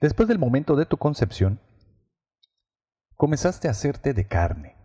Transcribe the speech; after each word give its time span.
Después 0.00 0.28
del 0.28 0.38
momento 0.38 0.76
de 0.76 0.86
tu 0.86 0.96
concepción, 0.96 1.60
comenzaste 3.16 3.68
a 3.68 3.70
hacerte 3.70 4.12
de 4.12 4.26
carne. 4.26 4.76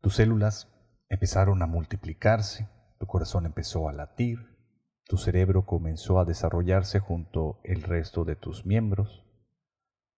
Tus 0.00 0.16
células 0.16 0.68
empezaron 1.08 1.62
a 1.62 1.66
multiplicarse, 1.66 2.68
tu 2.98 3.06
corazón 3.06 3.46
empezó 3.46 3.88
a 3.88 3.92
latir, 3.92 4.56
tu 5.04 5.18
cerebro 5.18 5.66
comenzó 5.66 6.18
a 6.18 6.24
desarrollarse 6.24 6.98
junto 6.98 7.60
el 7.62 7.82
resto 7.82 8.24
de 8.24 8.34
tus 8.34 8.66
miembros. 8.66 9.24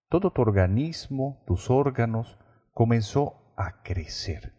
Todo 0.09 0.33
tu 0.33 0.41
organismo, 0.41 1.43
tus 1.45 1.69
órganos, 1.69 2.39
comenzó 2.73 3.53
a 3.55 3.83
crecer. 3.83 4.53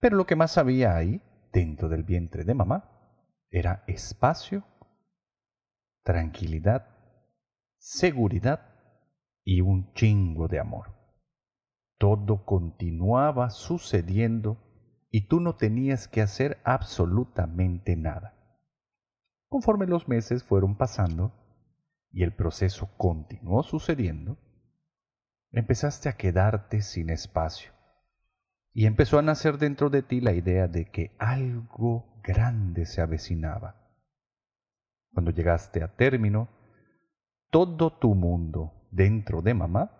Pero 0.00 0.16
lo 0.16 0.26
que 0.26 0.36
más 0.36 0.56
había 0.56 0.96
ahí, 0.96 1.20
dentro 1.52 1.88
del 1.90 2.02
vientre 2.02 2.44
de 2.44 2.54
mamá, 2.54 2.90
era 3.50 3.84
espacio, 3.86 4.64
tranquilidad, 6.02 6.95
seguridad 7.78 8.60
y 9.44 9.60
un 9.60 9.92
chingo 9.94 10.48
de 10.48 10.58
amor. 10.58 10.94
Todo 11.98 12.44
continuaba 12.44 13.50
sucediendo 13.50 14.58
y 15.10 15.28
tú 15.28 15.40
no 15.40 15.56
tenías 15.56 16.08
que 16.08 16.20
hacer 16.20 16.58
absolutamente 16.64 17.96
nada. 17.96 18.34
Conforme 19.48 19.86
los 19.86 20.08
meses 20.08 20.44
fueron 20.44 20.76
pasando 20.76 21.32
y 22.10 22.22
el 22.22 22.34
proceso 22.34 22.90
continuó 22.96 23.62
sucediendo, 23.62 24.36
empezaste 25.52 26.08
a 26.08 26.16
quedarte 26.16 26.82
sin 26.82 27.10
espacio 27.10 27.72
y 28.72 28.84
empezó 28.84 29.18
a 29.18 29.22
nacer 29.22 29.56
dentro 29.56 29.88
de 29.88 30.02
ti 30.02 30.20
la 30.20 30.32
idea 30.32 30.68
de 30.68 30.90
que 30.90 31.16
algo 31.18 32.20
grande 32.22 32.84
se 32.84 33.00
avecinaba. 33.00 33.76
Cuando 35.14 35.30
llegaste 35.30 35.82
a 35.82 35.96
término, 35.96 36.50
todo 37.50 37.98
tu 37.98 38.14
mundo 38.14 38.72
dentro 38.90 39.42
de 39.42 39.54
mamá 39.54 39.90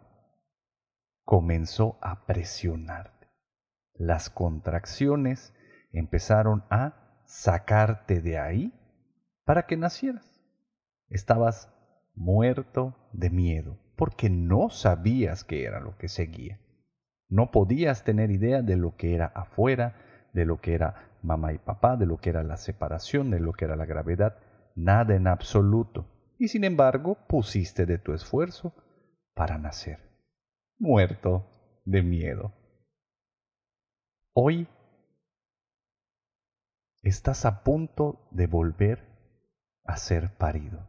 comenzó 1.24 1.98
a 2.00 2.26
presionarte. 2.26 3.28
Las 3.94 4.30
contracciones 4.30 5.54
empezaron 5.92 6.64
a 6.70 7.22
sacarte 7.24 8.20
de 8.20 8.38
ahí 8.38 8.72
para 9.44 9.66
que 9.66 9.76
nacieras. 9.76 10.40
Estabas 11.08 11.72
muerto 12.14 12.96
de 13.12 13.30
miedo 13.30 13.78
porque 13.96 14.28
no 14.28 14.70
sabías 14.70 15.44
qué 15.44 15.64
era 15.64 15.80
lo 15.80 15.96
que 15.96 16.08
seguía. 16.08 16.60
No 17.28 17.50
podías 17.50 18.04
tener 18.04 18.30
idea 18.30 18.62
de 18.62 18.76
lo 18.76 18.96
que 18.96 19.14
era 19.14 19.26
afuera, 19.26 19.96
de 20.32 20.44
lo 20.44 20.60
que 20.60 20.74
era 20.74 21.18
mamá 21.22 21.52
y 21.52 21.58
papá, 21.58 21.96
de 21.96 22.06
lo 22.06 22.18
que 22.18 22.30
era 22.30 22.42
la 22.44 22.56
separación, 22.56 23.30
de 23.30 23.40
lo 23.40 23.52
que 23.52 23.64
era 23.64 23.76
la 23.76 23.86
gravedad, 23.86 24.36
nada 24.74 25.16
en 25.16 25.26
absoluto. 25.26 26.06
Y 26.38 26.48
sin 26.48 26.64
embargo 26.64 27.16
pusiste 27.28 27.86
de 27.86 27.98
tu 27.98 28.12
esfuerzo 28.12 28.74
para 29.34 29.58
nacer, 29.58 29.98
muerto 30.78 31.80
de 31.84 32.02
miedo. 32.02 32.52
Hoy 34.34 34.68
estás 37.02 37.44
a 37.44 37.62
punto 37.62 38.28
de 38.30 38.46
volver 38.46 39.02
a 39.84 39.96
ser 39.96 40.36
parido. 40.36 40.88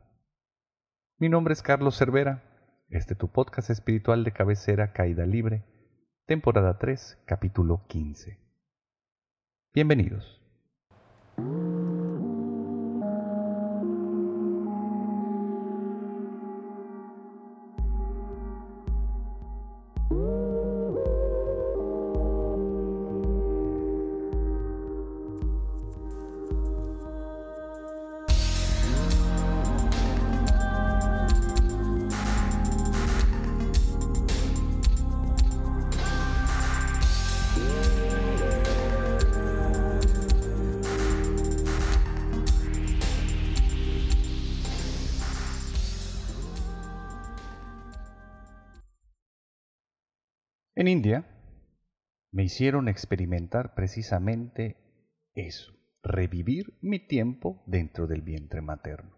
Mi 1.17 1.29
nombre 1.29 1.53
es 1.53 1.61
Carlos 1.61 1.97
Cervera, 1.97 2.43
este 2.89 3.15
tu 3.15 3.31
podcast 3.31 3.69
espiritual 3.69 4.23
de 4.23 4.33
cabecera 4.33 4.91
Caída 4.91 5.25
Libre 5.25 5.63
temporada 6.27 6.77
3, 6.77 7.23
capítulo 7.25 7.85
15. 7.87 8.37
Bienvenidos. 9.73 10.36
En 50.77 50.87
India 50.87 51.25
me 52.31 52.43
hicieron 52.43 52.87
experimentar 52.87 53.73
precisamente 53.73 54.77
eso, 55.33 55.73
revivir 56.03 56.77
mi 56.83 56.99
tiempo 56.99 57.63
dentro 57.65 58.05
del 58.05 58.21
vientre 58.21 58.61
materno, 58.61 59.17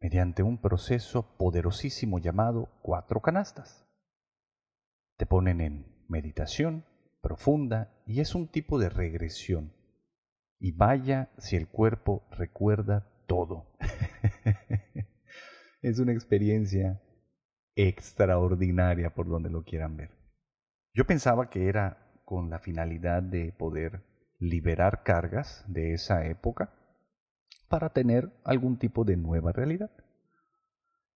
mediante 0.00 0.42
un 0.42 0.60
proceso 0.60 1.36
poderosísimo 1.36 2.18
llamado 2.18 2.72
cuatro 2.82 3.22
canastas. 3.22 3.86
Te 5.16 5.26
ponen 5.26 5.60
en 5.60 6.04
meditación 6.08 6.84
profunda 7.22 8.02
y 8.04 8.18
es 8.18 8.34
un 8.34 8.48
tipo 8.48 8.80
de 8.80 8.88
regresión. 8.88 9.72
Y 10.58 10.72
vaya 10.72 11.30
si 11.38 11.54
el 11.54 11.68
cuerpo 11.68 12.26
recuerda 12.32 13.08
todo. 13.28 13.76
es 15.82 16.00
una 16.00 16.12
experiencia 16.12 17.00
extraordinaria 17.76 19.14
por 19.14 19.28
donde 19.28 19.50
lo 19.50 19.62
quieran 19.62 19.96
ver. 19.96 20.17
Yo 20.98 21.06
pensaba 21.06 21.48
que 21.48 21.68
era 21.68 21.96
con 22.24 22.50
la 22.50 22.58
finalidad 22.58 23.22
de 23.22 23.52
poder 23.52 24.02
liberar 24.40 25.04
cargas 25.04 25.64
de 25.68 25.94
esa 25.94 26.26
época 26.26 26.74
para 27.68 27.90
tener 27.90 28.32
algún 28.42 28.80
tipo 28.80 29.04
de 29.04 29.16
nueva 29.16 29.52
realidad. 29.52 29.92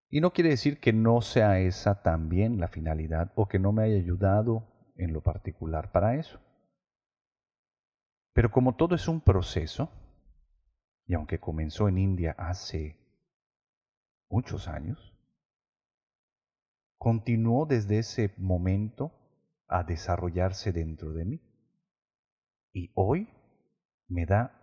Y 0.08 0.20
no 0.20 0.32
quiere 0.32 0.50
decir 0.50 0.78
que 0.78 0.92
no 0.92 1.20
sea 1.20 1.58
esa 1.58 2.00
también 2.00 2.60
la 2.60 2.68
finalidad 2.68 3.32
o 3.34 3.48
que 3.48 3.58
no 3.58 3.72
me 3.72 3.82
haya 3.82 3.96
ayudado 3.96 4.92
en 4.94 5.12
lo 5.12 5.20
particular 5.20 5.90
para 5.90 6.14
eso. 6.14 6.38
Pero 8.34 8.52
como 8.52 8.76
todo 8.76 8.94
es 8.94 9.08
un 9.08 9.20
proceso, 9.20 9.90
y 11.06 11.14
aunque 11.14 11.40
comenzó 11.40 11.88
en 11.88 11.98
India 11.98 12.36
hace 12.38 13.00
muchos 14.28 14.68
años, 14.68 15.12
continuó 16.98 17.66
desde 17.66 17.98
ese 17.98 18.32
momento 18.36 19.18
a 19.72 19.84
desarrollarse 19.84 20.72
dentro 20.72 21.12
de 21.12 21.24
mí. 21.24 21.40
Y 22.72 22.90
hoy 22.94 23.28
me 24.08 24.26
da 24.26 24.58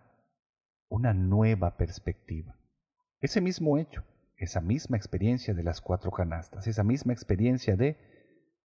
una 0.88 1.12
nueva 1.12 1.76
perspectiva. 1.76 2.56
Ese 3.20 3.40
mismo 3.40 3.78
hecho, 3.78 4.04
esa 4.36 4.60
misma 4.60 4.96
experiencia 4.96 5.54
de 5.54 5.62
las 5.62 5.80
cuatro 5.80 6.10
canastas, 6.10 6.66
esa 6.66 6.84
misma 6.84 7.12
experiencia 7.12 7.76
de 7.76 7.98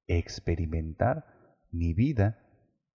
experimentar 0.08 1.26
mi 1.72 1.94
vida 1.94 2.40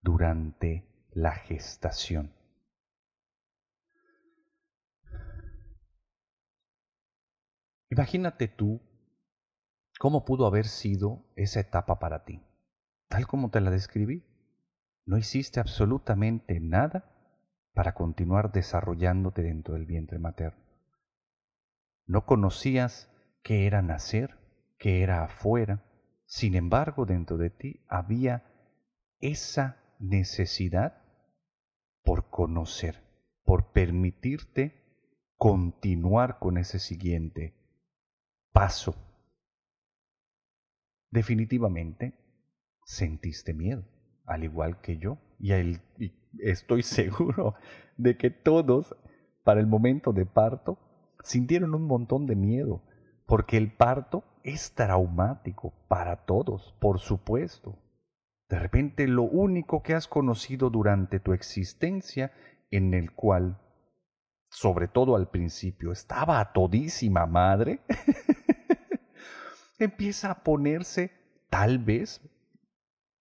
durante 0.00 1.08
la 1.12 1.32
gestación. 1.32 2.32
Imagínate 7.90 8.46
tú 8.46 8.80
cómo 9.98 10.24
pudo 10.24 10.46
haber 10.46 10.66
sido 10.66 11.24
esa 11.34 11.60
etapa 11.60 11.98
para 11.98 12.24
ti 12.24 12.40
tal 13.10 13.26
como 13.26 13.50
te 13.50 13.60
la 13.60 13.70
describí. 13.70 14.24
No 15.04 15.18
hiciste 15.18 15.58
absolutamente 15.58 16.60
nada 16.60 17.10
para 17.74 17.92
continuar 17.92 18.52
desarrollándote 18.52 19.42
dentro 19.42 19.74
del 19.74 19.84
vientre 19.84 20.18
materno. 20.20 20.62
No 22.06 22.24
conocías 22.24 23.10
qué 23.42 23.66
era 23.66 23.82
nacer, 23.82 24.38
qué 24.78 25.02
era 25.02 25.24
afuera. 25.24 25.84
Sin 26.26 26.54
embargo, 26.54 27.04
dentro 27.04 27.36
de 27.36 27.50
ti 27.50 27.84
había 27.88 28.44
esa 29.18 29.76
necesidad 29.98 31.02
por 32.04 32.30
conocer, 32.30 33.02
por 33.44 33.72
permitirte 33.72 34.80
continuar 35.36 36.38
con 36.38 36.58
ese 36.58 36.78
siguiente 36.78 37.54
paso. 38.52 38.94
Definitivamente, 41.10 42.14
sentiste 42.90 43.54
miedo, 43.54 43.84
al 44.26 44.42
igual 44.42 44.80
que 44.80 44.98
yo. 44.98 45.18
Y, 45.38 45.80
estoy 46.38 46.82
seguro 46.98 47.54
de 47.96 48.16
que 48.16 48.30
todos, 48.30 48.96
para 49.44 49.60
el 49.60 49.66
momento 49.66 50.12
de 50.12 50.26
parto, 50.26 50.78
sintieron 51.22 51.74
un 51.74 51.86
montón 51.86 52.26
de 52.26 52.34
miedo, 52.34 52.82
porque 53.26 53.56
el 53.56 53.72
parto 53.72 54.24
es 54.42 54.74
traumático 54.74 55.72
para 55.88 56.24
todos, 56.24 56.74
por 56.80 56.98
supuesto. 56.98 57.78
De 58.48 58.58
repente 58.58 59.06
lo 59.06 59.22
único 59.22 59.82
que 59.82 59.94
has 59.94 60.08
conocido 60.08 60.70
durante 60.70 61.20
tu 61.20 61.32
existencia, 61.32 62.32
en 62.72 62.94
el 62.94 63.12
cual, 63.12 63.60
sobre 64.48 64.88
todo 64.88 65.14
al 65.14 65.30
principio, 65.30 65.92
estaba 65.92 66.40
a 66.40 66.52
todísima 66.52 67.26
madre, 67.26 67.80
empieza 69.78 70.32
a 70.32 70.42
ponerse 70.42 71.12
tal 71.50 71.78
vez 71.78 72.20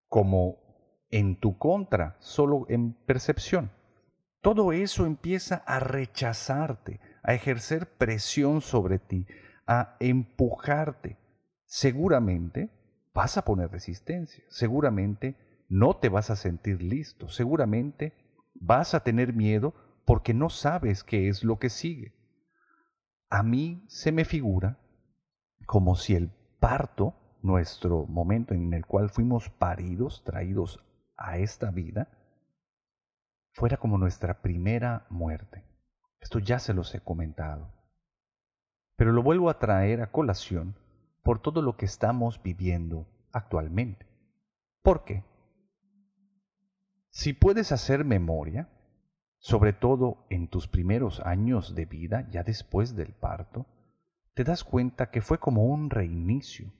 como 0.09 0.57
en 1.09 1.39
tu 1.39 1.57
contra, 1.57 2.17
solo 2.19 2.65
en 2.67 2.93
percepción. 2.93 3.71
Todo 4.41 4.71
eso 4.73 5.05
empieza 5.05 5.55
a 5.65 5.79
rechazarte, 5.79 6.99
a 7.23 7.33
ejercer 7.33 7.97
presión 7.97 8.61
sobre 8.61 8.99
ti, 8.99 9.25
a 9.67 9.95
empujarte. 9.99 11.17
Seguramente 11.65 12.69
vas 13.13 13.37
a 13.37 13.45
poner 13.45 13.71
resistencia, 13.71 14.43
seguramente 14.49 15.35
no 15.67 15.97
te 15.97 16.09
vas 16.09 16.29
a 16.29 16.35
sentir 16.35 16.81
listo, 16.81 17.29
seguramente 17.29 18.13
vas 18.53 18.93
a 18.93 19.01
tener 19.01 19.33
miedo 19.33 19.73
porque 20.05 20.33
no 20.33 20.49
sabes 20.49 21.03
qué 21.03 21.27
es 21.27 21.43
lo 21.43 21.59
que 21.59 21.69
sigue. 21.69 22.15
A 23.29 23.43
mí 23.43 23.85
se 23.87 24.11
me 24.11 24.25
figura 24.25 24.79
como 25.67 25.95
si 25.95 26.15
el 26.15 26.31
parto, 26.59 27.15
nuestro 27.41 28.05
momento 28.05 28.53
en 28.53 28.73
el 28.73 28.85
cual 28.85 29.09
fuimos 29.09 29.49
paridos, 29.49 30.23
traídos 30.23 30.83
a 31.17 31.37
esta 31.37 31.71
vida, 31.71 32.07
fuera 33.51 33.77
como 33.77 33.97
nuestra 33.97 34.41
primera 34.41 35.05
muerte. 35.09 35.63
Esto 36.19 36.39
ya 36.39 36.59
se 36.59 36.73
los 36.73 36.93
he 36.95 37.01
comentado. 37.01 37.71
Pero 38.95 39.11
lo 39.11 39.23
vuelvo 39.23 39.49
a 39.49 39.59
traer 39.59 40.01
a 40.01 40.11
colación 40.11 40.75
por 41.23 41.41
todo 41.41 41.61
lo 41.61 41.77
que 41.77 41.85
estamos 41.85 42.41
viviendo 42.43 43.07
actualmente. 43.31 44.05
¿Por 44.81 45.03
qué? 45.03 45.23
Si 47.09 47.33
puedes 47.33 47.71
hacer 47.71 48.05
memoria, 48.05 48.69
sobre 49.39 49.73
todo 49.73 50.25
en 50.29 50.47
tus 50.47 50.67
primeros 50.67 51.21
años 51.21 51.75
de 51.75 51.85
vida, 51.85 52.27
ya 52.29 52.43
después 52.43 52.95
del 52.95 53.13
parto, 53.13 53.65
te 54.33 54.43
das 54.43 54.63
cuenta 54.63 55.09
que 55.11 55.21
fue 55.21 55.37
como 55.39 55.65
un 55.65 55.89
reinicio. 55.89 56.71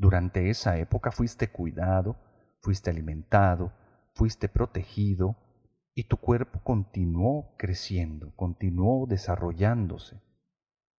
Durante 0.00 0.48
esa 0.48 0.78
época 0.78 1.10
fuiste 1.10 1.48
cuidado, 1.48 2.16
fuiste 2.62 2.88
alimentado, 2.88 3.74
fuiste 4.14 4.48
protegido 4.48 5.36
y 5.94 6.04
tu 6.04 6.16
cuerpo 6.16 6.60
continuó 6.64 7.54
creciendo, 7.58 8.34
continuó 8.34 9.06
desarrollándose. 9.06 10.18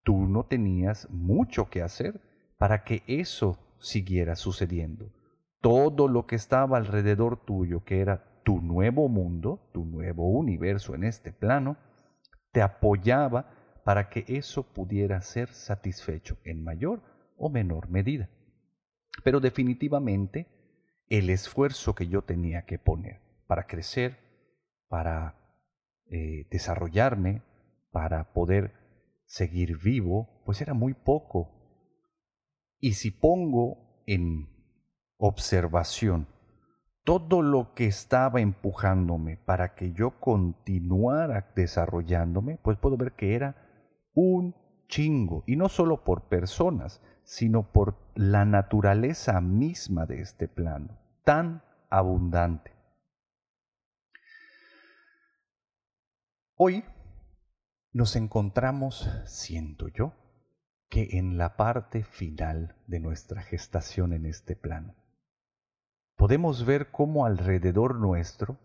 Tú 0.03 0.27
no 0.27 0.45
tenías 0.45 1.09
mucho 1.09 1.67
que 1.71 1.81
hacer 1.81 2.21
para 2.59 2.83
que 2.83 3.01
eso 3.07 3.57
siguiera 3.79 4.35
sucediendo. 4.35 5.11
Todo 5.61 6.07
lo 6.07 6.27
que 6.27 6.35
estaba 6.35 6.77
alrededor 6.77 7.43
tuyo, 7.43 7.83
que 7.83 8.01
era 8.01 8.43
tu 8.43 8.61
nuevo 8.61 9.09
mundo, 9.09 9.67
tu 9.73 9.83
nuevo 9.83 10.29
universo 10.29 10.93
en 10.93 11.05
este 11.05 11.31
plano, 11.31 11.75
te 12.51 12.61
apoyaba 12.61 13.51
para 13.83 14.09
que 14.09 14.25
eso 14.27 14.61
pudiera 14.61 15.21
ser 15.21 15.51
satisfecho 15.51 16.37
en 16.43 16.63
mayor 16.63 17.01
o 17.35 17.49
menor 17.49 17.89
medida. 17.89 18.29
Pero 19.23 19.39
definitivamente 19.39 20.47
el 21.09 21.29
esfuerzo 21.29 21.93
que 21.95 22.07
yo 22.07 22.21
tenía 22.23 22.65
que 22.65 22.79
poner 22.79 23.21
para 23.47 23.67
crecer, 23.67 24.17
para 24.87 25.35
eh, 26.05 26.47
desarrollarme, 26.49 27.43
para 27.91 28.33
poder 28.33 28.73
seguir 29.25 29.77
vivo, 29.77 30.41
pues 30.45 30.61
era 30.61 30.73
muy 30.73 30.93
poco. 30.93 31.49
Y 32.79 32.93
si 32.93 33.11
pongo 33.11 34.03
en 34.07 34.49
observación 35.17 36.27
todo 37.03 37.41
lo 37.41 37.73
que 37.73 37.85
estaba 37.85 38.41
empujándome 38.41 39.37
para 39.37 39.75
que 39.75 39.91
yo 39.93 40.19
continuara 40.19 41.51
desarrollándome, 41.55 42.57
pues 42.61 42.77
puedo 42.77 42.97
ver 42.97 43.13
que 43.13 43.35
era 43.35 43.55
un 44.13 44.55
chingo, 44.87 45.43
y 45.47 45.55
no 45.55 45.69
solo 45.69 46.03
por 46.03 46.27
personas, 46.27 47.01
sino 47.23 47.71
por 47.71 47.95
la 48.15 48.45
naturaleza 48.45 49.39
misma 49.41 50.05
de 50.05 50.21
este 50.21 50.47
plano, 50.47 50.97
tan 51.23 51.63
abundante. 51.89 52.71
Hoy 56.55 56.83
nos 57.93 58.15
encontramos, 58.15 59.09
siento 59.25 59.87
yo, 59.87 60.13
que 60.89 61.17
en 61.17 61.37
la 61.37 61.55
parte 61.55 62.03
final 62.03 62.75
de 62.87 62.99
nuestra 62.99 63.41
gestación 63.41 64.13
en 64.13 64.25
este 64.25 64.55
plano. 64.55 64.93
Podemos 66.17 66.65
ver 66.65 66.91
cómo 66.91 67.25
alrededor 67.25 67.95
nuestro, 67.95 68.59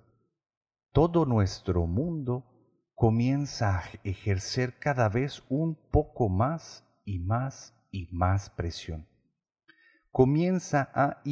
todo 0.93 1.25
nuestro 1.25 1.87
mundo 1.87 2.44
comienza 2.94 3.79
a 3.79 3.82
ejercer 4.02 4.79
cada 4.79 5.09
vez 5.09 5.44
un 5.49 5.76
poco 5.91 6.29
más 6.29 6.85
y 7.05 7.19
más 7.19 7.75
y 7.96 8.08
más 8.12 8.50
presión. 8.50 9.08
Comienza 10.10 10.90
a 10.94 11.22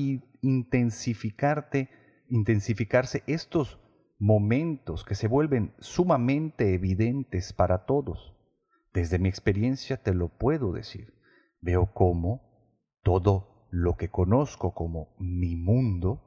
intensificarte, 0.40 1.90
intensificarse 2.28 3.22
estos 3.26 3.78
momentos 4.18 5.04
que 5.04 5.14
se 5.14 5.28
vuelven 5.28 5.74
sumamente 5.78 6.72
evidentes 6.72 7.52
para 7.52 7.84
todos. 7.84 8.34
Desde 8.94 9.18
mi 9.18 9.28
experiencia 9.28 9.98
te 9.98 10.14
lo 10.14 10.28
puedo 10.30 10.72
decir. 10.72 11.12
Veo 11.60 11.92
cómo 11.92 12.96
todo 13.02 13.68
lo 13.70 13.96
que 13.96 14.08
conozco 14.08 14.72
como 14.72 15.14
mi 15.18 15.56
mundo 15.56 16.22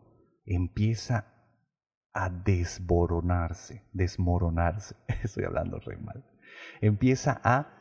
empieza 0.46 1.34
a 2.14 2.30
desmoronarse, 2.30 3.84
desmoronarse, 3.92 4.96
estoy 5.24 5.46
hablando 5.46 5.80
re 5.80 5.98
mal, 5.98 6.24
empieza 6.82 7.42
a 7.44 7.77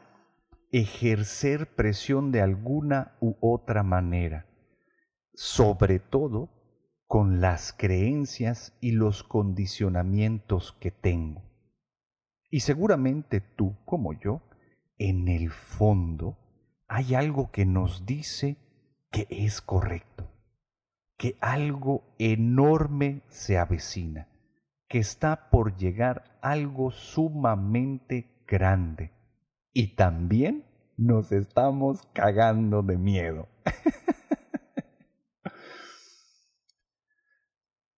ejercer 0.73 1.75
presión 1.75 2.33
de 2.33 2.43
alguna 2.43 3.17
u 3.21 3.37
otra 3.41 3.83
manera, 3.83 4.47
sobre 5.35 5.99
todo 5.99 6.51
con 7.07 7.41
las 7.41 7.73
creencias 7.73 8.77
y 8.81 8.93
los 8.93 9.23
condicionamientos 9.23 10.73
que 10.81 10.91
tengo. 10.91 11.43
Y 12.51 12.61
seguramente 12.61 13.41
tú, 13.41 13.77
como 13.85 14.13
yo, 14.13 14.43
en 14.99 15.29
el 15.29 15.51
fondo 15.51 16.39
hay 16.89 17.15
algo 17.15 17.51
que 17.51 17.67
nos 17.67 18.07
dice 18.07 18.57
que 19.11 19.27
es 19.31 19.61
correcto 19.61 20.37
que 21.17 21.37
algo 21.41 22.05
enorme 22.19 23.23
se 23.29 23.59
avecina, 23.59 24.29
que 24.89 24.99
está 24.99 25.51
por 25.51 25.77
llegar 25.77 26.39
algo 26.43 26.91
sumamente 26.91 28.45
grande. 28.47 29.13
Y 29.79 29.89
también 29.89 30.65
nos 30.97 31.33
estamos 31.33 32.01
cagando 32.15 32.83
de 32.83 32.97
miedo. 32.97 33.47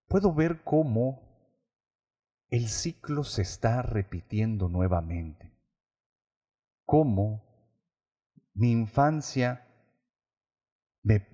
Puedo 0.08 0.34
ver 0.34 0.64
cómo 0.64 1.22
el 2.50 2.66
ciclo 2.66 3.22
se 3.22 3.42
está 3.42 3.82
repitiendo 3.82 4.68
nuevamente. 4.68 5.52
Cómo 6.84 7.44
mi 8.54 8.72
infancia 8.72 9.64
me 11.04 11.28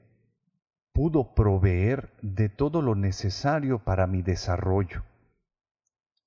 pudo 0.93 1.35
proveer 1.35 2.13
de 2.21 2.51
todo 2.51 2.83
lo 2.83 2.95
necesario 2.95 3.83
para 3.83 4.07
mi 4.07 4.21
desarrollo. 4.21 5.05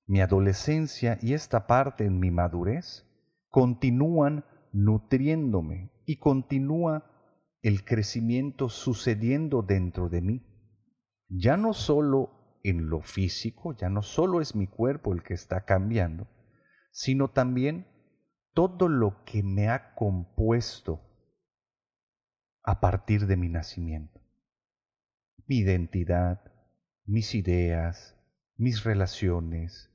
Mi 0.08 0.20
adolescencia 0.20 1.18
y 1.22 1.34
esta 1.34 1.68
parte 1.68 2.04
en 2.04 2.18
mi 2.18 2.32
madurez 2.32 3.07
continúan 3.50 4.44
nutriéndome 4.72 5.90
y 6.06 6.18
continúa 6.18 7.10
el 7.62 7.84
crecimiento 7.84 8.68
sucediendo 8.68 9.62
dentro 9.62 10.08
de 10.08 10.20
mí. 10.20 10.46
Ya 11.28 11.56
no 11.56 11.72
solo 11.72 12.58
en 12.62 12.88
lo 12.88 13.02
físico, 13.02 13.74
ya 13.76 13.88
no 13.88 14.02
solo 14.02 14.40
es 14.40 14.54
mi 14.54 14.66
cuerpo 14.66 15.12
el 15.12 15.22
que 15.22 15.34
está 15.34 15.64
cambiando, 15.64 16.26
sino 16.90 17.28
también 17.28 17.86
todo 18.54 18.88
lo 18.88 19.24
que 19.24 19.42
me 19.42 19.68
ha 19.68 19.94
compuesto 19.94 21.00
a 22.62 22.80
partir 22.80 23.26
de 23.26 23.36
mi 23.36 23.48
nacimiento 23.48 24.18
mi 25.48 25.60
identidad, 25.60 26.42
mis 27.06 27.34
ideas, 27.34 28.14
mis 28.56 28.84
relaciones, 28.84 29.90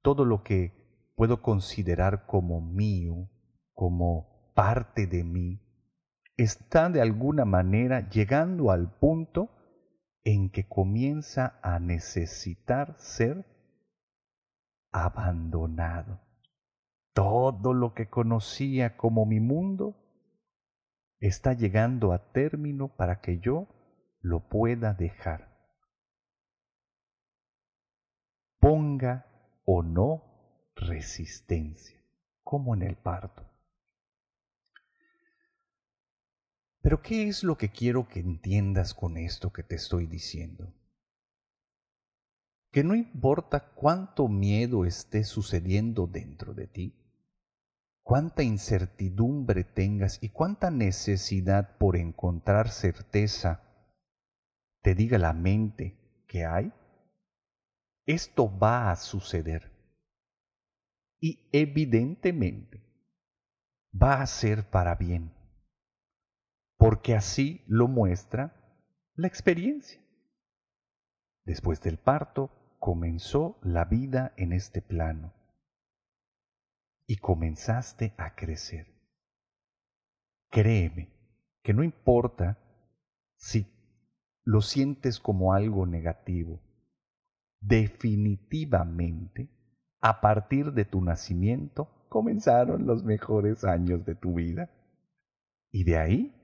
todo 0.00 0.24
lo 0.24 0.44
que 0.44 0.81
puedo 1.14 1.42
considerar 1.42 2.26
como 2.26 2.60
mío, 2.60 3.28
como 3.74 4.52
parte 4.54 5.06
de 5.06 5.24
mí, 5.24 5.60
está 6.36 6.88
de 6.88 7.00
alguna 7.00 7.44
manera 7.44 8.08
llegando 8.08 8.70
al 8.70 8.98
punto 8.98 9.50
en 10.24 10.50
que 10.50 10.68
comienza 10.68 11.58
a 11.62 11.78
necesitar 11.78 12.94
ser 12.98 13.44
abandonado. 14.92 16.20
Todo 17.14 17.74
lo 17.74 17.94
que 17.94 18.08
conocía 18.08 18.96
como 18.96 19.26
mi 19.26 19.40
mundo 19.40 19.96
está 21.20 21.52
llegando 21.52 22.12
a 22.12 22.32
término 22.32 22.96
para 22.96 23.20
que 23.20 23.38
yo 23.38 23.68
lo 24.20 24.48
pueda 24.48 24.94
dejar. 24.94 25.52
Ponga 28.58 29.26
o 29.64 29.82
no 29.82 30.31
resistencia, 30.86 32.00
como 32.42 32.74
en 32.74 32.82
el 32.82 32.96
parto. 32.96 33.48
Pero 36.82 37.00
¿qué 37.00 37.28
es 37.28 37.44
lo 37.44 37.56
que 37.56 37.70
quiero 37.70 38.08
que 38.08 38.20
entiendas 38.20 38.92
con 38.92 39.16
esto 39.16 39.52
que 39.52 39.62
te 39.62 39.76
estoy 39.76 40.06
diciendo? 40.06 40.74
Que 42.72 42.82
no 42.82 42.94
importa 42.94 43.72
cuánto 43.74 44.28
miedo 44.28 44.84
esté 44.84 45.24
sucediendo 45.24 46.06
dentro 46.06 46.54
de 46.54 46.66
ti, 46.66 46.94
cuánta 48.02 48.42
incertidumbre 48.42 49.62
tengas 49.62 50.18
y 50.22 50.30
cuánta 50.30 50.70
necesidad 50.70 51.78
por 51.78 51.96
encontrar 51.96 52.68
certeza 52.68 53.62
te 54.82 54.96
diga 54.96 55.18
la 55.18 55.32
mente 55.32 55.96
que 56.26 56.44
hay, 56.44 56.72
esto 58.06 58.58
va 58.58 58.90
a 58.90 58.96
suceder. 58.96 59.71
Y 61.22 61.48
evidentemente 61.52 62.82
va 63.94 64.20
a 64.20 64.26
ser 64.26 64.68
para 64.68 64.96
bien 64.96 65.32
porque 66.82 67.14
así 67.14 67.62
lo 67.68 67.86
muestra 67.86 68.56
la 69.14 69.28
experiencia. 69.28 70.02
Después 71.44 71.80
del 71.80 71.96
parto 71.96 72.50
comenzó 72.80 73.60
la 73.62 73.84
vida 73.84 74.34
en 74.36 74.52
este 74.52 74.82
plano 74.82 75.32
y 77.06 77.18
comenzaste 77.18 78.14
a 78.16 78.34
crecer. 78.34 78.88
Créeme 80.50 81.08
que 81.62 81.72
no 81.72 81.84
importa 81.84 82.58
si 83.36 83.68
lo 84.42 84.60
sientes 84.60 85.20
como 85.20 85.54
algo 85.54 85.86
negativo, 85.86 86.58
definitivamente, 87.60 89.48
a 90.02 90.20
partir 90.20 90.72
de 90.72 90.84
tu 90.84 91.00
nacimiento, 91.00 91.88
comenzaron 92.08 92.86
los 92.86 93.04
mejores 93.04 93.64
años 93.64 94.04
de 94.04 94.16
tu 94.16 94.34
vida. 94.34 94.68
Y 95.70 95.84
de 95.84 95.96
ahí 95.96 96.34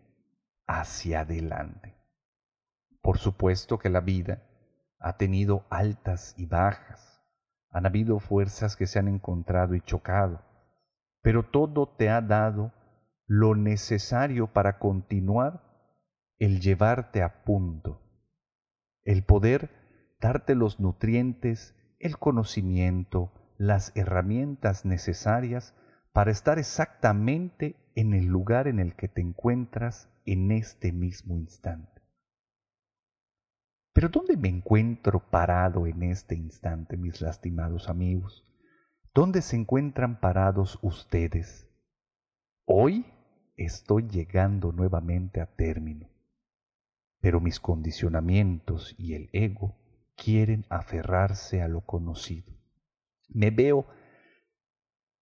hacia 0.66 1.20
adelante. 1.20 1.94
Por 3.02 3.18
supuesto 3.18 3.78
que 3.78 3.90
la 3.90 4.00
vida 4.00 4.42
ha 5.00 5.16
tenido 5.16 5.66
altas 5.70 6.34
y 6.38 6.46
bajas, 6.46 7.22
han 7.70 7.84
habido 7.84 8.20
fuerzas 8.20 8.76
que 8.76 8.86
se 8.86 8.98
han 8.98 9.08
encontrado 9.08 9.74
y 9.74 9.80
chocado, 9.80 10.40
pero 11.20 11.42
todo 11.42 11.88
te 11.88 12.08
ha 12.10 12.20
dado 12.20 12.72
lo 13.26 13.54
necesario 13.54 14.52
para 14.52 14.78
continuar 14.78 15.62
el 16.38 16.60
llevarte 16.60 17.22
a 17.22 17.44
punto, 17.44 18.00
el 19.04 19.24
poder 19.24 19.70
darte 20.20 20.54
los 20.54 20.80
nutrientes, 20.80 21.74
el 21.98 22.18
conocimiento, 22.18 23.32
las 23.58 23.90
herramientas 23.96 24.84
necesarias 24.84 25.74
para 26.12 26.30
estar 26.30 26.58
exactamente 26.58 27.76
en 27.96 28.14
el 28.14 28.26
lugar 28.26 28.68
en 28.68 28.78
el 28.78 28.94
que 28.94 29.08
te 29.08 29.20
encuentras 29.20 30.08
en 30.24 30.52
este 30.52 30.92
mismo 30.92 31.36
instante. 31.36 32.00
Pero 33.92 34.08
¿dónde 34.10 34.36
me 34.36 34.48
encuentro 34.48 35.28
parado 35.28 35.88
en 35.88 36.04
este 36.04 36.36
instante, 36.36 36.96
mis 36.96 37.20
lastimados 37.20 37.88
amigos? 37.88 38.44
¿Dónde 39.12 39.42
se 39.42 39.56
encuentran 39.56 40.20
parados 40.20 40.78
ustedes? 40.82 41.68
Hoy 42.64 43.06
estoy 43.56 44.06
llegando 44.08 44.70
nuevamente 44.70 45.40
a 45.40 45.46
término, 45.46 46.08
pero 47.20 47.40
mis 47.40 47.58
condicionamientos 47.58 48.94
y 48.98 49.14
el 49.14 49.30
ego 49.32 49.74
quieren 50.14 50.64
aferrarse 50.68 51.60
a 51.60 51.66
lo 51.66 51.80
conocido. 51.80 52.57
Me 53.28 53.50
veo 53.50 53.86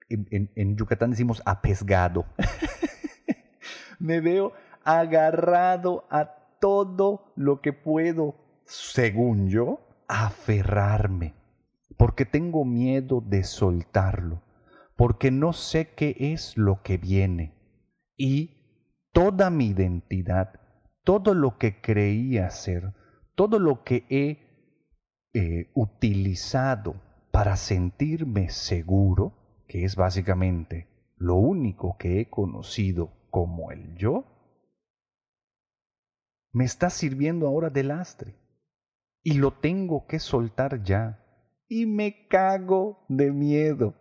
en, 0.08 0.76
Yucatán 0.76 1.10
decimos 1.10 1.42
apesgado. 1.44 2.26
me 3.98 4.20
veo 4.20 4.52
agarrado 4.84 6.06
a 6.10 6.58
todo 6.60 7.32
lo 7.36 7.60
que 7.60 7.72
puedo, 7.72 8.36
según 8.64 9.48
yo, 9.48 9.80
aferrarme, 10.08 11.34
porque 11.96 12.24
tengo 12.24 12.64
miedo 12.64 13.20
de 13.20 13.44
soltarlo, 13.44 14.42
porque 14.96 15.30
no 15.30 15.52
sé 15.52 15.94
qué 15.94 16.16
es 16.18 16.56
lo 16.56 16.82
que 16.82 16.98
viene. 16.98 17.54
Y 18.16 19.08
toda 19.12 19.50
mi 19.50 19.68
identidad, 19.68 20.60
todo 21.04 21.34
lo 21.34 21.58
que 21.58 21.80
creía 21.80 22.50
ser, 22.50 22.94
todo 23.34 23.58
lo 23.58 23.82
que 23.84 24.06
he 24.08 24.46
eh, 25.34 25.70
utilizado 25.74 27.05
para 27.36 27.56
sentirme 27.56 28.48
seguro, 28.48 29.34
que 29.68 29.84
es 29.84 29.94
básicamente 29.94 30.88
lo 31.18 31.34
único 31.34 31.98
que 31.98 32.18
he 32.18 32.30
conocido 32.30 33.12
como 33.28 33.70
el 33.70 33.94
yo, 33.94 34.24
me 36.50 36.64
está 36.64 36.88
sirviendo 36.88 37.46
ahora 37.46 37.68
de 37.68 37.82
lastre 37.82 38.34
y 39.22 39.34
lo 39.34 39.52
tengo 39.52 40.06
que 40.06 40.18
soltar 40.18 40.82
ya 40.82 41.22
y 41.68 41.84
me 41.84 42.26
cago 42.26 43.04
de 43.10 43.30
miedo. 43.32 43.92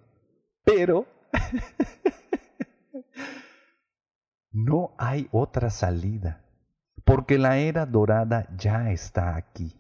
Pero 0.63 1.05
no 4.53 4.95
hay 4.97 5.27
otra 5.33 5.71
salida, 5.71 6.45
porque 7.03 7.37
la 7.37 7.57
era 7.57 7.85
dorada 7.85 8.47
ya 8.55 8.91
está 8.91 9.35
aquí. 9.35 9.75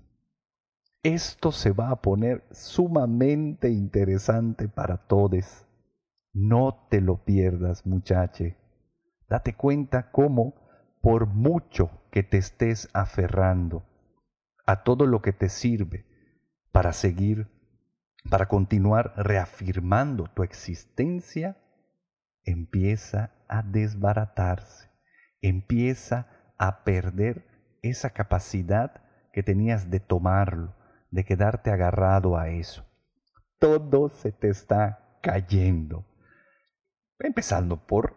Esto 1.05 1.51
se 1.51 1.71
va 1.71 1.91
a 1.91 2.01
poner 2.01 2.43
sumamente 2.49 3.69
interesante 3.69 4.67
para 4.67 4.97
todos. 4.97 5.67
No 6.33 6.87
te 6.89 6.99
lo 6.99 7.23
pierdas, 7.23 7.85
muchache. 7.85 8.57
Date 9.29 9.53
cuenta 9.53 10.09
cómo, 10.09 10.55
por 11.03 11.27
mucho 11.27 11.91
que 12.09 12.23
te 12.23 12.39
estés 12.39 12.89
aferrando 12.91 13.85
a 14.65 14.81
todo 14.81 15.05
lo 15.05 15.21
que 15.21 15.31
te 15.31 15.47
sirve 15.47 16.07
para 16.71 16.91
seguir, 16.91 17.51
para 18.27 18.47
continuar 18.47 19.13
reafirmando 19.15 20.23
tu 20.33 20.41
existencia, 20.41 21.55
empieza 22.45 23.29
a 23.47 23.61
desbaratarse, 23.61 24.89
empieza 25.39 26.25
a 26.57 26.83
perder 26.83 27.45
esa 27.83 28.09
capacidad 28.09 29.03
que 29.31 29.43
tenías 29.43 29.91
de 29.91 29.99
tomarlo, 29.99 30.73
de 31.15 31.23
quedarte 31.23 31.71
agarrado 31.71 32.37
a 32.37 32.49
eso. 32.49 32.85
Todo 33.57 34.09
se 34.09 34.33
te 34.33 34.49
está 34.49 35.17
cayendo 35.21 36.05
empezando 37.19 37.77
por 37.87 38.15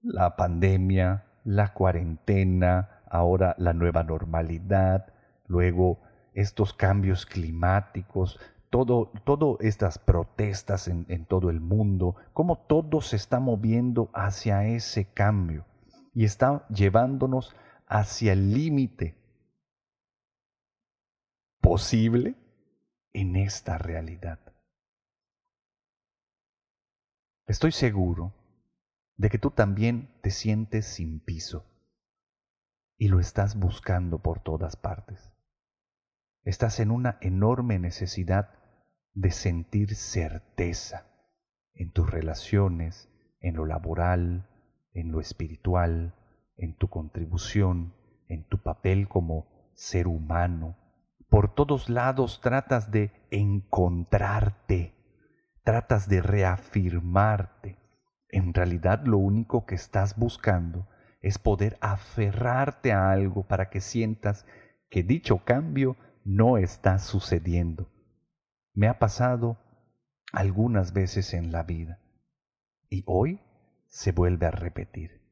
la 0.00 0.34
pandemia, 0.36 1.26
la 1.44 1.74
cuarentena, 1.74 3.02
ahora 3.10 3.54
la 3.58 3.74
nueva 3.74 4.02
normalidad, 4.02 5.12
luego 5.46 6.00
estos 6.32 6.72
cambios 6.72 7.26
climáticos, 7.26 8.40
todo, 8.70 9.12
todas 9.24 9.60
estas 9.60 9.98
protestas 9.98 10.88
en, 10.88 11.04
en 11.08 11.26
todo 11.26 11.50
el 11.50 11.60
mundo, 11.60 12.16
cómo 12.32 12.56
todo 12.56 13.02
se 13.02 13.16
está 13.16 13.40
moviendo 13.40 14.10
hacia 14.14 14.66
ese 14.66 15.12
cambio 15.12 15.66
y 16.14 16.24
está 16.24 16.66
llevándonos 16.68 17.54
hacia 17.86 18.32
el 18.32 18.54
límite 18.54 19.14
posible 21.60 22.34
en 23.20 23.34
esta 23.34 23.78
realidad. 23.78 24.38
Estoy 27.48 27.72
seguro 27.72 28.32
de 29.16 29.28
que 29.28 29.38
tú 29.38 29.50
también 29.50 30.20
te 30.22 30.30
sientes 30.30 30.86
sin 30.86 31.18
piso 31.18 31.66
y 32.96 33.08
lo 33.08 33.18
estás 33.18 33.58
buscando 33.58 34.22
por 34.22 34.38
todas 34.38 34.76
partes. 34.76 35.32
Estás 36.44 36.78
en 36.78 36.92
una 36.92 37.18
enorme 37.20 37.80
necesidad 37.80 38.50
de 39.14 39.32
sentir 39.32 39.96
certeza 39.96 41.08
en 41.74 41.90
tus 41.90 42.08
relaciones, 42.08 43.08
en 43.40 43.56
lo 43.56 43.66
laboral, 43.66 44.48
en 44.92 45.10
lo 45.10 45.20
espiritual, 45.20 46.14
en 46.56 46.76
tu 46.76 46.88
contribución, 46.88 47.94
en 48.28 48.44
tu 48.44 48.62
papel 48.62 49.08
como 49.08 49.72
ser 49.74 50.06
humano. 50.06 50.76
Por 51.28 51.54
todos 51.54 51.88
lados 51.88 52.40
tratas 52.40 52.90
de 52.90 53.12
encontrarte, 53.30 54.94
tratas 55.62 56.08
de 56.08 56.22
reafirmarte 56.22 57.78
en 58.28 58.52
realidad 58.52 59.04
lo 59.04 59.18
único 59.18 59.64
que 59.64 59.74
estás 59.74 60.16
buscando 60.16 60.86
es 61.20 61.38
poder 61.38 61.78
aferrarte 61.80 62.92
a 62.92 63.10
algo 63.10 63.46
para 63.46 63.70
que 63.70 63.80
sientas 63.80 64.46
que 64.90 65.02
dicho 65.02 65.44
cambio 65.44 65.96
no 66.24 66.58
está 66.58 66.98
sucediendo. 66.98 67.90
Me 68.74 68.86
ha 68.86 68.98
pasado 68.98 69.58
algunas 70.32 70.92
veces 70.92 71.32
en 71.32 71.52
la 71.52 71.62
vida 71.62 72.00
y 72.90 73.02
hoy 73.06 73.40
se 73.86 74.12
vuelve 74.12 74.46
a 74.46 74.50
repetir. 74.50 75.22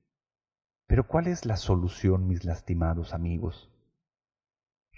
Pero 0.87 1.07
¿cuál 1.07 1.26
es 1.26 1.45
la 1.45 1.57
solución, 1.57 2.26
mis 2.26 2.45
lastimados 2.45 3.12
amigos? 3.12 3.71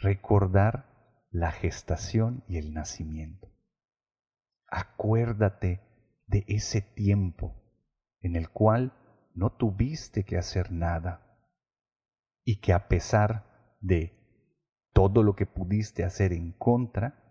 Recordar 0.00 1.26
la 1.30 1.50
gestación 1.50 2.44
y 2.46 2.58
el 2.58 2.72
nacimiento. 2.72 3.48
Acuérdate 4.68 5.80
de 6.26 6.44
ese 6.46 6.82
tiempo 6.82 7.56
en 8.20 8.36
el 8.36 8.48
cual 8.50 8.92
no 9.34 9.50
tuviste 9.50 10.24
que 10.24 10.38
hacer 10.38 10.70
nada. 10.72 11.24
y 12.44 12.60
que 12.60 12.72
a 12.72 12.88
pesar 12.88 13.76
de 13.80 14.14
todo 14.94 15.22
lo 15.22 15.36
que 15.36 15.44
pudiste 15.44 16.02
hacer 16.02 16.32
en 16.32 16.52
contra, 16.52 17.22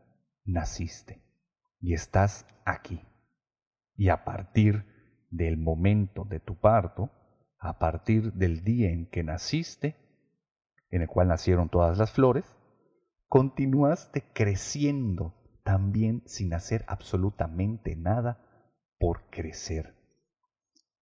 naciste 0.46 1.24
y 1.80 1.94
estás 1.94 2.46
aquí. 2.66 3.02
Y 3.96 4.10
a 4.10 4.24
partir 4.24 4.86
del 5.32 5.58
momento 5.58 6.24
de 6.24 6.40
tu 6.40 6.60
parto, 6.60 7.10
a 7.58 7.80
partir 7.80 8.34
del 8.34 8.64
día 8.64 8.92
en 8.92 9.10
que 9.10 9.24
naciste, 9.24 9.96
en 10.92 11.02
el 11.02 11.08
cual 11.08 11.30
nacieron 11.30 11.70
todas 11.70 11.98
las 11.98 12.12
flores, 12.12 12.57
continuaste 13.30 14.24
creciendo 14.34 15.34
también 15.64 16.24
sin 16.26 16.54
hacer 16.54 16.86
absolutamente 16.88 17.96
nada 17.96 18.40
por 19.00 19.30
crecer. 19.30 19.96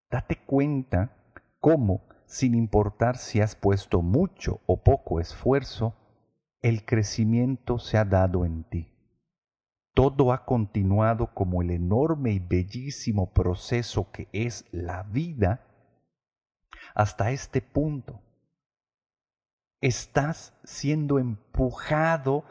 Date 0.09 0.37
cuenta 0.45 1.15
cómo, 1.59 2.07
sin 2.25 2.55
importar 2.55 3.17
si 3.17 3.41
has 3.41 3.55
puesto 3.55 4.01
mucho 4.01 4.61
o 4.65 4.83
poco 4.83 5.19
esfuerzo, 5.19 5.93
el 6.61 6.83
crecimiento 6.83 7.77
se 7.77 7.97
ha 7.97 8.05
dado 8.05 8.43
en 8.45 8.63
ti. 8.63 8.91
Todo 9.93 10.33
ha 10.33 10.45
continuado 10.45 11.33
como 11.33 11.61
el 11.61 11.69
enorme 11.69 12.31
y 12.31 12.39
bellísimo 12.39 13.31
proceso 13.33 14.11
que 14.11 14.27
es 14.33 14.65
la 14.71 15.03
vida 15.03 15.67
hasta 16.95 17.31
este 17.31 17.61
punto. 17.61 18.24
Estás 19.81 20.53
siendo 20.63 21.19
empujado 21.19 22.45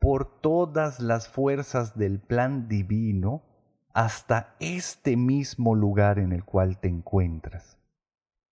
por 0.00 0.40
todas 0.40 1.00
las 1.00 1.28
fuerzas 1.28 1.98
del 1.98 2.20
plan 2.20 2.68
divino 2.68 3.42
hasta 3.92 4.54
este 4.60 5.16
mismo 5.16 5.74
lugar 5.74 6.18
en 6.18 6.32
el 6.32 6.44
cual 6.44 6.78
te 6.78 6.88
encuentras, 6.88 7.78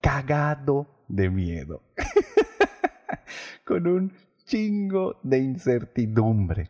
cagado 0.01 1.05
de 1.07 1.29
miedo, 1.29 1.83
con 3.65 3.87
un 3.87 4.13
chingo 4.43 5.19
de 5.23 5.39
incertidumbre. 5.39 6.69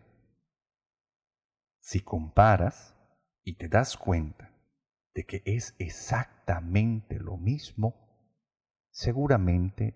Si 1.80 2.02
comparas 2.02 2.96
y 3.44 3.54
te 3.54 3.68
das 3.68 3.98
cuenta 3.98 4.52
de 5.16 5.26
que 5.26 5.42
es 5.46 5.76
exactamente 5.80 7.20
lo 7.20 7.38
mismo, 7.38 7.96
seguramente 8.92 9.96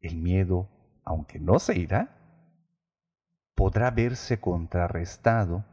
el 0.00 0.16
miedo, 0.16 0.81
aunque 1.04 1.38
no 1.38 1.58
se 1.58 1.78
irá, 1.78 2.16
podrá 3.54 3.90
verse 3.90 4.40
contrarrestado 4.40 5.64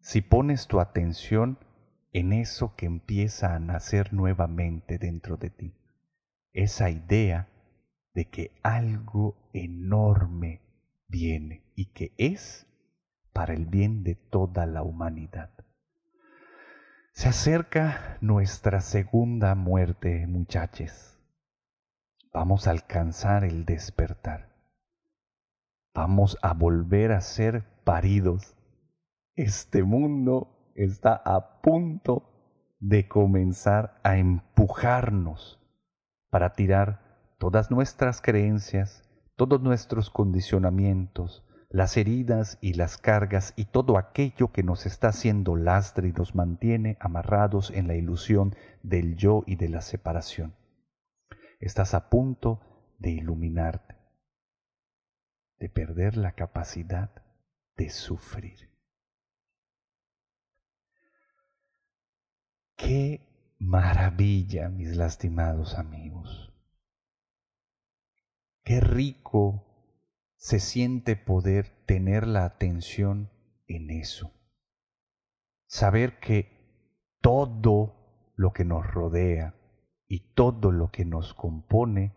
si 0.00 0.22
pones 0.22 0.66
tu 0.66 0.80
atención 0.80 1.58
en 2.12 2.32
eso 2.32 2.74
que 2.74 2.86
empieza 2.86 3.54
a 3.54 3.58
nacer 3.58 4.12
nuevamente 4.12 4.98
dentro 4.98 5.36
de 5.36 5.50
ti, 5.50 5.74
esa 6.52 6.90
idea 6.90 7.48
de 8.14 8.28
que 8.28 8.58
algo 8.62 9.50
enorme 9.52 10.60
viene 11.06 11.62
y 11.76 11.92
que 11.92 12.12
es 12.18 12.66
para 13.32 13.54
el 13.54 13.66
bien 13.66 14.02
de 14.02 14.16
toda 14.16 14.66
la 14.66 14.82
humanidad. 14.82 15.50
Se 17.12 17.28
acerca 17.28 18.18
nuestra 18.20 18.80
segunda 18.80 19.54
muerte, 19.54 20.26
muchachos. 20.26 21.18
Vamos 22.32 22.66
a 22.66 22.70
alcanzar 22.70 23.44
el 23.44 23.64
despertar. 23.64 24.49
Vamos 25.92 26.38
a 26.40 26.54
volver 26.54 27.10
a 27.10 27.20
ser 27.20 27.64
paridos. 27.82 28.56
Este 29.34 29.82
mundo 29.82 30.72
está 30.76 31.20
a 31.24 31.60
punto 31.62 32.30
de 32.78 33.08
comenzar 33.08 34.00
a 34.04 34.16
empujarnos 34.16 35.58
para 36.30 36.52
tirar 36.52 37.34
todas 37.38 37.72
nuestras 37.72 38.22
creencias, 38.22 39.02
todos 39.34 39.60
nuestros 39.62 40.10
condicionamientos, 40.10 41.44
las 41.68 41.96
heridas 41.96 42.58
y 42.60 42.74
las 42.74 42.96
cargas 42.96 43.52
y 43.56 43.64
todo 43.64 43.98
aquello 43.98 44.52
que 44.52 44.62
nos 44.62 44.86
está 44.86 45.08
haciendo 45.08 45.56
lastre 45.56 46.08
y 46.08 46.12
nos 46.12 46.36
mantiene 46.36 46.98
amarrados 47.00 47.72
en 47.72 47.88
la 47.88 47.96
ilusión 47.96 48.54
del 48.84 49.16
yo 49.16 49.42
y 49.44 49.56
de 49.56 49.68
la 49.68 49.80
separación. 49.80 50.54
Estás 51.58 51.94
a 51.94 52.08
punto 52.10 52.60
de 52.98 53.10
iluminarte 53.10 53.99
de 55.60 55.68
perder 55.68 56.16
la 56.16 56.32
capacidad 56.32 57.10
de 57.76 57.90
sufrir. 57.90 58.70
Qué 62.76 63.54
maravilla, 63.58 64.70
mis 64.70 64.96
lastimados 64.96 65.74
amigos. 65.78 66.52
Qué 68.64 68.80
rico 68.80 69.66
se 70.36 70.60
siente 70.60 71.14
poder 71.14 71.84
tener 71.84 72.26
la 72.26 72.46
atención 72.46 73.30
en 73.68 73.90
eso. 73.90 74.32
Saber 75.66 76.20
que 76.20 77.16
todo 77.20 78.32
lo 78.34 78.52
que 78.54 78.64
nos 78.64 78.86
rodea 78.86 79.54
y 80.08 80.32
todo 80.32 80.72
lo 80.72 80.90
que 80.90 81.04
nos 81.04 81.34
compone 81.34 82.16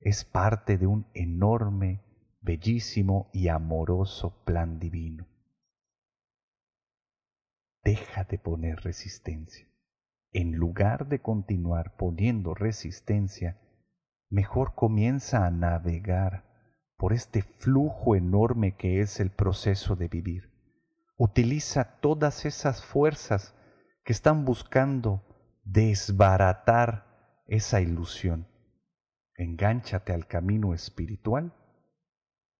es 0.00 0.24
parte 0.24 0.78
de 0.78 0.86
un 0.86 1.06
enorme 1.12 2.03
bellísimo 2.44 3.30
y 3.32 3.48
amoroso 3.48 4.44
plan 4.44 4.78
divino. 4.78 5.26
Deja 7.82 8.24
de 8.24 8.38
poner 8.38 8.80
resistencia. 8.80 9.66
En 10.30 10.52
lugar 10.52 11.08
de 11.08 11.20
continuar 11.20 11.96
poniendo 11.96 12.54
resistencia, 12.54 13.58
mejor 14.28 14.74
comienza 14.74 15.46
a 15.46 15.50
navegar 15.50 16.44
por 16.98 17.12
este 17.14 17.42
flujo 17.42 18.14
enorme 18.14 18.76
que 18.76 19.00
es 19.00 19.20
el 19.20 19.30
proceso 19.30 19.96
de 19.96 20.08
vivir. 20.08 20.52
Utiliza 21.16 21.98
todas 22.00 22.44
esas 22.44 22.84
fuerzas 22.84 23.54
que 24.04 24.12
están 24.12 24.44
buscando 24.44 25.22
desbaratar 25.64 27.42
esa 27.46 27.80
ilusión. 27.80 28.46
Engánchate 29.36 30.12
al 30.12 30.26
camino 30.26 30.74
espiritual 30.74 31.54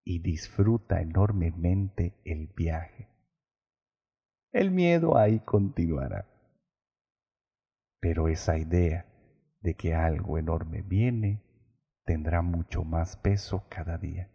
y 0.05 0.21
disfruta 0.21 1.01
enormemente 1.01 2.21
el 2.25 2.49
viaje. 2.49 3.09
El 4.53 4.71
miedo 4.71 5.17
ahí 5.17 5.40
continuará. 5.40 6.29
Pero 8.01 8.29
esa 8.29 8.59
idea 8.59 9.07
de 9.62 9.75
que 9.75 9.95
algo 9.95 10.38
enorme 10.38 10.83
viene 10.83 11.43
tendrá 12.05 12.43
mucho 12.43 12.85
más 12.85 13.17
peso 13.17 13.67
cada 13.71 13.97
día. 13.97 14.31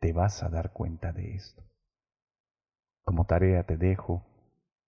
Te 0.00 0.12
vas 0.12 0.42
a 0.42 0.48
dar 0.48 0.72
cuenta 0.72 1.12
de 1.12 1.34
esto. 1.34 1.62
Como 3.04 3.26
tarea 3.26 3.64
te 3.64 3.76
dejo, 3.76 4.26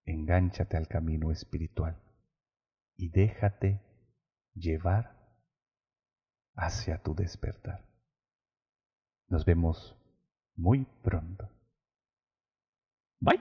engánchate 0.04 0.76
al 0.76 0.88
camino 0.88 1.30
espiritual 1.30 1.96
y 2.96 3.08
déjate 3.08 3.80
llevar 4.54 5.16
hacia 6.54 7.02
tu 7.02 7.14
despertar. 7.14 7.89
Nos 9.30 9.44
vemos 9.44 9.94
muy 10.56 10.84
pronto. 11.02 11.48
Bye. 13.20 13.40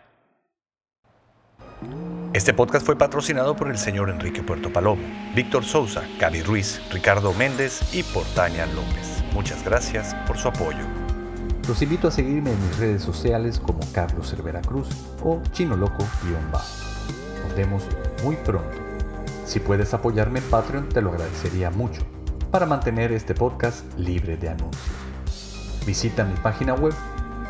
Este 2.31 2.53
podcast 2.53 2.85
fue 2.85 2.95
patrocinado 2.95 3.55
por 3.55 3.71
el 3.71 3.77
señor 3.79 4.11
Enrique 4.11 4.43
Puerto 4.43 4.71
Palomo, 4.71 5.01
Víctor 5.35 5.65
Souza, 5.65 6.03
Gaby 6.19 6.43
Ruiz, 6.43 6.79
Ricardo 6.91 7.33
Méndez 7.33 7.81
y 7.91 8.03
Portaña 8.03 8.67
López. 8.67 9.23
Muchas 9.33 9.65
gracias 9.65 10.13
por 10.27 10.37
su 10.37 10.49
apoyo. 10.49 10.85
Los 11.67 11.81
invito 11.81 12.09
a 12.09 12.11
seguirme 12.11 12.51
en 12.51 12.67
mis 12.67 12.77
redes 12.77 13.01
sociales 13.01 13.59
como 13.59 13.79
Carlos 13.91 14.29
Cervera 14.29 14.61
Cruz 14.61 14.89
o 15.23 15.41
Chino 15.53 15.75
Loco-Bajo. 15.75 16.85
Nos 17.43 17.55
vemos 17.55 17.83
muy 18.23 18.35
pronto. 18.35 18.77
Si 19.45 19.59
puedes 19.59 19.91
apoyarme 19.95 20.37
en 20.37 20.49
Patreon, 20.51 20.87
te 20.89 21.01
lo 21.01 21.09
agradecería 21.09 21.71
mucho 21.71 22.03
para 22.51 22.67
mantener 22.67 23.11
este 23.11 23.33
podcast 23.33 23.91
libre 23.97 24.37
de 24.37 24.49
anuncios. 24.49 24.88
Visita 25.85 26.23
mi 26.23 26.33
página 26.35 26.73
web 26.73 26.93